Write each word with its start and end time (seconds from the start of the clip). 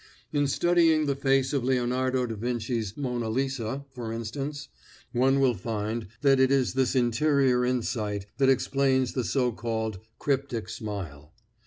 In 0.33 0.47
studying 0.47 1.05
the 1.05 1.15
face 1.15 1.53
of 1.53 1.63
Leonardo 1.63 2.25
da 2.25 2.33
Vinci's 2.33 2.97
'Mona 2.97 3.29
Lisa,' 3.29 3.85
for 3.91 4.11
instance, 4.11 4.67
one 5.11 5.39
will 5.39 5.53
find 5.53 6.07
that 6.23 6.39
it 6.39 6.49
is 6.51 6.73
this 6.73 6.95
interior 6.95 7.63
insight 7.63 8.25
that 8.39 8.49
explains 8.49 9.13
the 9.13 9.23
so 9.23 9.51
called 9.51 9.99
"cryptic 10.17 10.69
smile." 10.69 11.31